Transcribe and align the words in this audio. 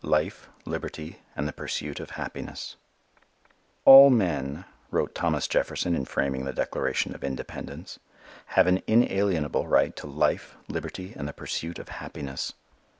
Life, 0.03 0.49
Liberty 0.65 1.19
and 1.35 1.47
the 1.47 1.53
Pursuit 1.53 1.99
of 1.99 2.09
Happiness_ 2.13 2.75
"ALL 3.85 4.09
men," 4.09 4.65
wrote 4.89 5.13
Thomas 5.13 5.47
Jefferson 5.47 5.93
in 5.95 6.05
framing 6.05 6.43
the 6.43 6.53
Declaration 6.53 7.13
of 7.13 7.23
Independence, 7.23 7.99
"have 8.57 8.65
an 8.65 8.81
inalienable 8.87 9.67
right 9.67 9.95
to 9.97 10.07
life, 10.07 10.57
liberty 10.67 11.13
and 11.15 11.27
the 11.27 11.33
pursuit 11.33 11.77
of 11.77 11.89
happiness." 11.89 12.53